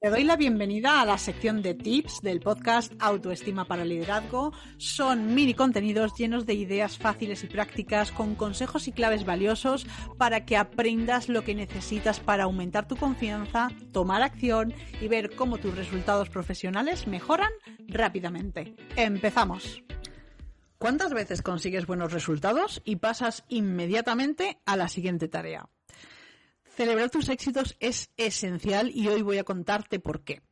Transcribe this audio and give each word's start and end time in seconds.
Te 0.00 0.10
doy 0.10 0.22
la 0.22 0.36
bienvenida 0.36 1.00
a 1.00 1.04
la 1.04 1.18
sección 1.18 1.60
de 1.60 1.74
tips 1.74 2.20
del 2.22 2.38
podcast 2.38 2.92
Autoestima 3.00 3.64
para 3.64 3.84
Liderazgo. 3.84 4.52
Son 4.76 5.34
mini 5.34 5.54
contenidos 5.54 6.14
llenos 6.16 6.46
de 6.46 6.54
ideas 6.54 6.98
fáciles 6.98 7.42
y 7.42 7.48
prácticas 7.48 8.12
con 8.12 8.36
consejos 8.36 8.86
y 8.86 8.92
claves 8.92 9.24
valiosos 9.24 9.88
para 10.16 10.44
que 10.44 10.56
aprendas 10.56 11.28
lo 11.28 11.42
que 11.42 11.56
necesitas 11.56 12.20
para 12.20 12.44
aumentar 12.44 12.86
tu 12.86 12.94
confianza, 12.94 13.70
tomar 13.90 14.22
acción 14.22 14.72
y 15.00 15.08
ver 15.08 15.34
cómo 15.34 15.58
tus 15.58 15.76
resultados 15.76 16.30
profesionales 16.30 17.08
mejoran 17.08 17.50
rápidamente. 17.88 18.76
Empezamos. 18.94 19.82
¿Cuántas 20.78 21.12
veces 21.12 21.42
consigues 21.42 21.88
buenos 21.88 22.12
resultados 22.12 22.82
y 22.84 22.96
pasas 22.96 23.42
inmediatamente 23.48 24.60
a 24.64 24.76
la 24.76 24.86
siguiente 24.86 25.26
tarea? 25.26 25.68
Celebrar 26.78 27.10
tus 27.10 27.28
éxitos 27.28 27.74
es 27.80 28.12
esencial 28.16 28.92
y 28.94 29.08
hoy 29.08 29.22
voy 29.22 29.38
a 29.38 29.42
contarte 29.42 29.98
por 29.98 30.22
qué. 30.22 30.42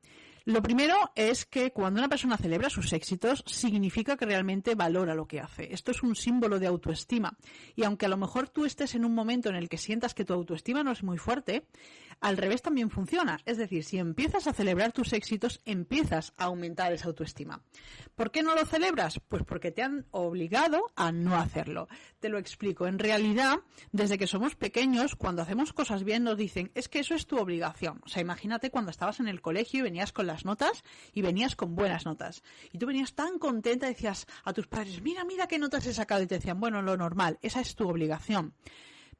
Lo 0.47 0.63
primero 0.63 0.95
es 1.17 1.45
que 1.45 1.73
cuando 1.73 1.99
una 1.99 2.09
persona 2.09 2.37
celebra 2.37 2.71
sus 2.71 2.93
éxitos, 2.93 3.43
significa 3.49 4.16
que 4.16 4.27
realmente 4.27 4.77
valora 4.77 5.13
lo 5.13 5.27
que 5.27 5.41
hace. 5.41 5.75
Esto 5.75 5.91
es 5.91 6.05
un 6.05 6.15
símbolo 6.15 6.61
de 6.61 6.69
autoestima. 6.69 7.37
Y 7.75 7.83
aunque 7.83 8.07
a 8.07 8.09
lo 8.09 8.16
mejor 8.16 8.49
tú 8.49 8.65
estés 8.65 8.95
en 8.95 9.05
un 9.05 9.13
momento 9.13 9.49
en 9.49 9.57
el 9.57 9.69
que 9.69 9.77
sientas 9.77 10.15
que 10.15 10.25
tu 10.25 10.35
autoestima 10.35 10.85
no 10.85 10.93
es 10.93 11.03
muy 11.03 11.19
fuerte, 11.19 11.66
al 12.21 12.37
revés 12.37 12.63
también 12.63 12.91
funciona. 12.91 13.41
Es 13.45 13.59
decir, 13.59 13.83
si 13.83 13.99
empiezas 13.99 14.47
a 14.47 14.53
celebrar 14.53 14.93
tus 14.93 15.13
éxitos, 15.15 15.61
empiezas 15.65 16.33
a 16.37 16.45
aumentar 16.45 16.93
esa 16.93 17.09
autoestima. 17.09 17.65
¿Por 18.15 18.31
qué 18.31 18.45
no 18.45 18.55
lo 18.55 18.65
celebras? 18.65 19.19
Pues 19.27 19.43
porque 19.43 19.73
te 19.73 19.83
han 19.83 20.07
obligado 20.13 20.93
a 20.95 21.10
no 21.10 21.35
hacerlo. 21.35 21.88
Te 22.21 22.29
lo 22.29 22.38
explico. 22.38 22.87
En 22.87 23.01
realidad, 23.01 23.57
desde 23.91 24.16
que 24.16 24.29
somos 24.29 24.55
pequeños, 24.55 25.16
cuando 25.16 25.43
hacemos 25.43 25.73
cosas 25.73 26.05
bien, 26.05 26.23
nos 26.23 26.38
dicen, 26.38 26.71
es 26.77 26.88
que 26.88 27.01
eso 27.01 27.16
es 27.16 27.27
tu 27.27 27.37
obligación. 27.37 28.01
O 28.05 28.09
sea, 28.09 28.23
imagínate 28.23 28.71
cuando 28.71 28.93
estabas 28.93 29.19
en 29.19 29.27
el 29.27 29.43
colegio 29.43 29.81
y 29.81 29.83
venías 29.83 30.13
con 30.13 30.29
la 30.29 30.35
notas 30.45 30.84
y 31.12 31.23
venías 31.23 31.56
con 31.56 31.74
buenas 31.74 32.04
notas. 32.04 32.42
Y 32.73 32.79
tú 32.79 32.87
venías 32.87 33.15
tan 33.15 33.38
contenta, 33.38 33.87
decías 33.87 34.26
a 34.45 34.52
tus 34.52 34.66
padres, 34.66 35.01
mira, 35.02 35.24
mira 35.24 35.46
qué 35.46 35.59
notas 35.59 35.87
he 35.87 35.95
sacado. 35.95 36.23
Y 36.23 36.26
te 36.26 36.37
decían, 36.37 36.60
bueno, 36.60 36.82
lo 36.82 36.96
normal, 36.96 37.38
esa 37.42 37.60
es 37.60 37.74
tu 37.74 37.88
obligación. 37.88 38.54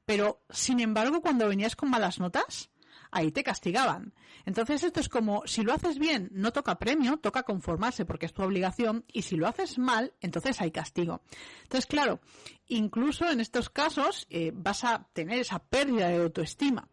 Pero, 0.05 0.43
sin 0.51 0.81
embargo, 0.81 1.21
cuando 1.21 1.49
venías 1.49 1.75
con 1.75 1.91
malas 1.91 2.21
notas, 2.21 2.71
ahí 3.11 3.33
te 3.33 3.43
castigaban. 3.43 4.15
Entonces 4.45 4.85
esto 4.85 5.01
es 5.01 5.09
como, 5.09 5.43
si 5.47 5.63
lo 5.63 5.73
haces 5.73 5.99
bien, 5.99 6.29
no 6.33 6.53
toca 6.53 6.79
premio, 6.79 7.19
toca 7.19 7.43
conformarse 7.43 8.05
porque 8.05 8.27
es 8.27 8.33
tu 8.33 8.43
obligación, 8.43 9.05
y 9.13 9.23
si 9.23 9.37
lo 9.37 9.49
haces 9.49 9.79
mal, 9.79 10.15
entonces 10.21 10.61
hay 10.61 10.71
castigo. 10.71 11.23
Entonces, 11.63 11.87
claro, 11.87 12.21
incluso 12.69 13.29
en 13.31 13.41
estos 13.41 13.71
casos 13.71 14.27
eh, 14.31 14.53
vas 14.55 14.85
a 14.85 15.09
tener 15.13 15.39
esa 15.41 15.59
pérdida 15.59 16.09
de 16.09 16.17
autoestima. 16.17 16.89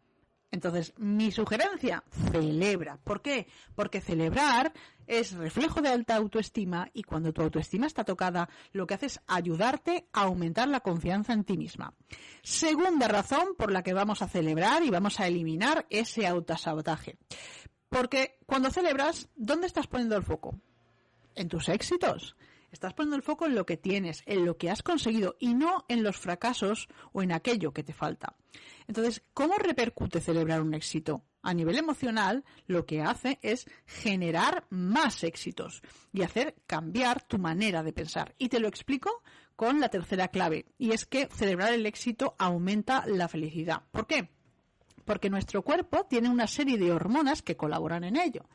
Entonces, 0.53 0.93
mi 0.97 1.31
sugerencia, 1.31 2.03
celebra. 2.31 2.99
¿Por 3.03 3.23
qué? 3.23 3.47
Porque 3.73 4.01
celebrar 4.01 4.71
es 5.07 5.31
reflejo 5.31 5.81
de 5.81 5.89
alta 5.89 6.15
autoestima 6.15 6.91
y 6.93 7.01
cuando 7.01 7.33
tu 7.33 7.41
autoestima 7.41 7.87
está 7.87 8.03
tocada, 8.03 8.47
lo 8.71 8.85
que 8.85 8.93
hace 8.93 9.07
es 9.07 9.19
ayudarte 9.25 10.05
a 10.13 10.21
aumentar 10.21 10.67
la 10.67 10.81
confianza 10.81 11.33
en 11.33 11.43
ti 11.43 11.57
misma. 11.57 11.95
Segunda 12.43 13.07
razón 13.07 13.55
por 13.57 13.71
la 13.71 13.81
que 13.81 13.95
vamos 13.95 14.21
a 14.21 14.27
celebrar 14.27 14.83
y 14.83 14.91
vamos 14.91 15.19
a 15.19 15.25
eliminar 15.25 15.87
ese 15.89 16.27
autosabotaje. 16.27 17.17
Porque 17.89 18.37
cuando 18.45 18.69
celebras, 18.69 19.29
¿dónde 19.35 19.65
estás 19.65 19.87
poniendo 19.87 20.15
el 20.15 20.23
foco? 20.23 20.59
En 21.33 21.47
tus 21.47 21.67
éxitos. 21.67 22.35
Estás 22.73 22.95
poniendo 22.95 23.15
el 23.15 23.21
foco 23.21 23.45
en 23.45 23.53
lo 23.53 23.67
que 23.67 23.77
tienes, 23.77 24.23
en 24.25 24.45
lo 24.45 24.57
que 24.57 24.71
has 24.71 24.81
conseguido 24.81 25.35
y 25.39 25.53
no 25.53 25.85
en 25.89 26.01
los 26.01 26.17
fracasos 26.17 26.87
o 27.11 27.21
en 27.21 27.31
aquello 27.31 27.71
que 27.71 27.83
te 27.83 27.93
falta. 27.93 28.35
Entonces, 28.87 29.23
¿cómo 29.35 29.53
repercute 29.57 30.19
celebrar 30.19 30.59
un 30.59 30.73
éxito? 30.73 31.23
A 31.43 31.53
nivel 31.53 31.77
emocional, 31.77 32.43
lo 32.65 32.87
que 32.87 33.03
hace 33.03 33.37
es 33.43 33.67
generar 33.85 34.65
más 34.71 35.23
éxitos 35.23 35.83
y 36.11 36.23
hacer 36.23 36.55
cambiar 36.65 37.21
tu 37.21 37.37
manera 37.37 37.83
de 37.83 37.93
pensar. 37.93 38.33
Y 38.39 38.49
te 38.49 38.59
lo 38.59 38.67
explico 38.67 39.21
con 39.55 39.79
la 39.79 39.89
tercera 39.89 40.29
clave, 40.29 40.65
y 40.79 40.93
es 40.93 41.05
que 41.05 41.27
celebrar 41.27 41.73
el 41.73 41.85
éxito 41.85 42.35
aumenta 42.39 43.05
la 43.05 43.27
felicidad. 43.27 43.83
¿Por 43.91 44.07
qué? 44.07 44.31
Porque 45.05 45.29
nuestro 45.29 45.61
cuerpo 45.61 46.05
tiene 46.09 46.29
una 46.29 46.47
serie 46.47 46.77
de 46.77 46.91
hormonas 46.91 47.41
que 47.41 47.57
colaboran 47.57 48.03
en 48.03 48.17
ello. 48.17 48.45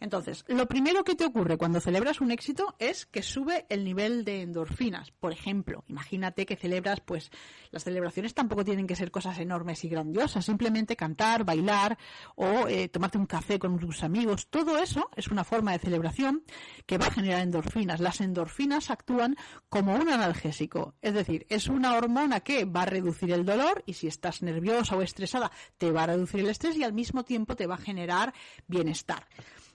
Entonces, 0.00 0.44
lo 0.46 0.66
primero 0.66 1.02
que 1.02 1.16
te 1.16 1.24
ocurre 1.24 1.58
cuando 1.58 1.80
celebras 1.80 2.20
un 2.20 2.30
éxito 2.30 2.76
es 2.78 3.06
que 3.06 3.22
sube 3.22 3.66
el 3.68 3.84
nivel 3.84 4.24
de 4.24 4.42
endorfinas. 4.42 5.10
Por 5.10 5.32
ejemplo, 5.32 5.84
imagínate 5.88 6.46
que 6.46 6.56
celebras, 6.56 7.00
pues 7.00 7.30
las 7.70 7.84
celebraciones 7.84 8.34
tampoco 8.34 8.64
tienen 8.64 8.86
que 8.86 8.96
ser 8.96 9.10
cosas 9.10 9.38
enormes 9.38 9.84
y 9.84 9.88
grandiosas, 9.88 10.44
simplemente 10.44 10.96
cantar, 10.96 11.44
bailar 11.44 11.98
o 12.36 12.68
eh, 12.68 12.88
tomarte 12.88 13.18
un 13.18 13.26
café 13.26 13.58
con 13.58 13.78
tus 13.78 14.02
amigos. 14.04 14.48
Todo 14.48 14.78
eso 14.78 15.10
es 15.16 15.28
una 15.28 15.44
forma 15.44 15.72
de 15.72 15.78
celebración 15.80 16.44
que 16.86 16.98
va 16.98 17.06
a 17.06 17.12
generar 17.12 17.42
endorfinas. 17.42 18.00
Las 18.00 18.20
endorfinas 18.20 18.90
actúan 18.90 19.36
como 19.68 19.94
un 19.96 20.08
analgésico, 20.08 20.94
es 21.02 21.14
decir, 21.14 21.46
es 21.48 21.68
una 21.68 21.94
hormona 21.94 22.40
que 22.40 22.64
va 22.64 22.82
a 22.82 22.86
reducir 22.86 23.32
el 23.32 23.44
dolor 23.44 23.82
y 23.86 23.94
si 23.94 24.06
estás 24.06 24.42
nerviosa 24.42 24.96
o 24.96 25.02
estresada 25.02 25.50
te 25.76 25.90
va 25.90 25.97
a 26.04 26.06
reducir 26.08 26.40
el 26.40 26.50
estrés 26.50 26.76
y 26.76 26.84
al 26.84 26.92
mismo 26.92 27.24
tiempo 27.24 27.56
te 27.56 27.66
va 27.66 27.74
a 27.74 27.78
generar 27.78 28.32
bienestar. 28.66 29.26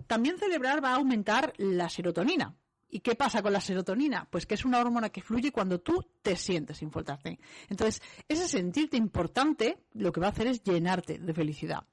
También 0.08 0.38
celebrar 0.38 0.84
va 0.84 0.92
a 0.92 0.96
aumentar 0.96 1.54
la 1.58 1.90
serotonina. 1.90 2.56
¿Y 2.90 3.00
qué 3.00 3.16
pasa 3.16 3.42
con 3.42 3.54
la 3.54 3.60
serotonina? 3.60 4.28
Pues 4.30 4.46
que 4.46 4.54
es 4.54 4.66
una 4.66 4.80
hormona 4.80 5.10
que 5.10 5.24
fluye 5.24 5.52
cuando 5.52 5.80
tú 5.80 6.06
te 6.22 6.36
sientes 6.36 6.84
importante. 6.84 7.40
Entonces, 7.68 8.04
ese 8.28 8.48
sentirte 8.48 8.98
importante 8.98 9.80
lo 9.94 10.12
que 10.12 10.22
va 10.22 10.28
a 10.28 10.30
hacer 10.30 10.46
es 10.46 10.62
llenarte 10.62 11.18
de 11.18 11.34
felicidad. 11.34 11.88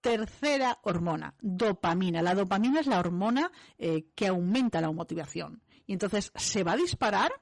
Tercera 0.00 0.78
hormona, 0.82 1.34
dopamina. 1.40 2.22
La 2.22 2.36
dopamina 2.36 2.78
es 2.78 2.86
la 2.86 3.00
hormona 3.00 3.50
eh, 3.76 4.06
que 4.14 4.28
aumenta 4.28 4.80
la 4.80 4.92
motivación. 4.92 5.62
Y 5.84 5.94
entonces 5.94 6.30
se 6.36 6.62
va 6.62 6.72
a 6.72 6.76
disparar 6.76 7.32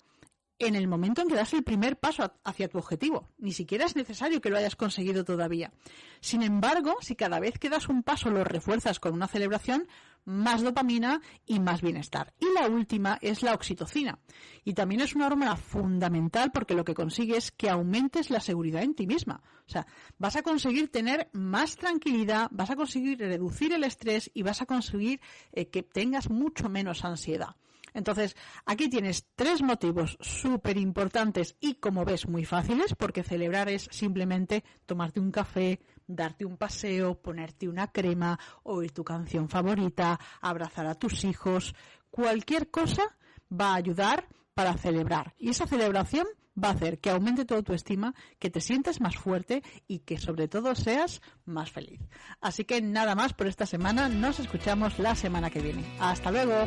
en 0.58 0.74
el 0.76 0.86
momento 0.88 1.22
en 1.22 1.28
que 1.28 1.34
das 1.34 1.52
el 1.52 1.64
primer 1.64 1.98
paso 1.98 2.32
hacia 2.44 2.68
tu 2.68 2.78
objetivo. 2.78 3.28
Ni 3.38 3.52
siquiera 3.52 3.84
es 3.84 3.96
necesario 3.96 4.40
que 4.40 4.50
lo 4.50 4.56
hayas 4.56 4.76
conseguido 4.76 5.24
todavía. 5.24 5.72
Sin 6.20 6.42
embargo, 6.42 6.96
si 7.00 7.16
cada 7.16 7.40
vez 7.40 7.58
que 7.58 7.70
das 7.70 7.88
un 7.88 8.02
paso 8.02 8.30
lo 8.30 8.44
refuerzas 8.44 9.00
con 9.00 9.14
una 9.14 9.28
celebración, 9.28 9.88
más 10.24 10.62
dopamina 10.62 11.20
y 11.44 11.60
más 11.60 11.82
bienestar. 11.82 12.32
Y 12.40 12.46
la 12.58 12.68
última 12.68 13.18
es 13.20 13.42
la 13.42 13.54
oxitocina. 13.54 14.18
Y 14.64 14.74
también 14.74 15.00
es 15.00 15.14
una 15.14 15.26
hormona 15.26 15.56
fundamental 15.56 16.50
porque 16.52 16.74
lo 16.74 16.84
que 16.84 16.94
consigue 16.94 17.36
es 17.36 17.50
que 17.50 17.68
aumentes 17.68 18.30
la 18.30 18.40
seguridad 18.40 18.82
en 18.82 18.94
ti 18.94 19.06
misma. 19.06 19.42
O 19.66 19.70
sea, 19.70 19.86
vas 20.18 20.36
a 20.36 20.42
conseguir 20.42 20.90
tener 20.90 21.28
más 21.32 21.76
tranquilidad, 21.76 22.48
vas 22.50 22.70
a 22.70 22.76
conseguir 22.76 23.18
reducir 23.18 23.72
el 23.72 23.84
estrés 23.84 24.30
y 24.34 24.42
vas 24.42 24.62
a 24.62 24.66
conseguir 24.66 25.20
eh, 25.52 25.68
que 25.68 25.82
tengas 25.82 26.30
mucho 26.30 26.68
menos 26.68 27.04
ansiedad. 27.04 27.56
Entonces, 27.94 28.36
aquí 28.66 28.90
tienes 28.90 29.26
tres 29.36 29.62
motivos 29.62 30.18
súper 30.20 30.76
importantes 30.76 31.56
y, 31.60 31.76
como 31.76 32.04
ves, 32.04 32.28
muy 32.28 32.44
fáciles, 32.44 32.94
porque 32.94 33.22
celebrar 33.22 33.68
es 33.68 33.88
simplemente 33.90 34.64
tomarte 34.84 35.20
un 35.20 35.30
café, 35.30 35.80
darte 36.06 36.44
un 36.44 36.56
paseo, 36.56 37.14
ponerte 37.14 37.68
una 37.68 37.90
crema, 37.92 38.38
oír 38.64 38.92
tu 38.92 39.04
canción 39.04 39.48
favorita, 39.48 40.18
abrazar 40.40 40.86
a 40.86 40.96
tus 40.96 41.24
hijos. 41.24 41.74
Cualquier 42.10 42.70
cosa 42.70 43.16
va 43.50 43.72
a 43.72 43.76
ayudar 43.76 44.28
para 44.54 44.76
celebrar. 44.76 45.34
Y 45.38 45.50
esa 45.50 45.66
celebración 45.66 46.26
va 46.62 46.68
a 46.68 46.72
hacer 46.72 47.00
que 47.00 47.10
aumente 47.10 47.44
tu 47.44 47.54
autoestima, 47.54 48.14
que 48.38 48.50
te 48.50 48.60
sientas 48.60 49.00
más 49.00 49.16
fuerte 49.16 49.62
y 49.86 50.00
que 50.00 50.18
sobre 50.18 50.48
todo 50.48 50.74
seas 50.74 51.20
más 51.44 51.70
feliz. 51.70 52.00
Así 52.40 52.64
que 52.64 52.80
nada 52.80 53.14
más 53.14 53.32
por 53.32 53.46
esta 53.46 53.66
semana, 53.66 54.08
nos 54.08 54.38
escuchamos 54.38 54.98
la 54.98 55.14
semana 55.14 55.50
que 55.50 55.60
viene. 55.60 55.84
Hasta 55.98 56.30
luego. 56.30 56.66